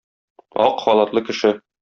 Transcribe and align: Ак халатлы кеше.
Ак 0.63 0.81
халатлы 0.85 1.25
кеше. 1.29 1.55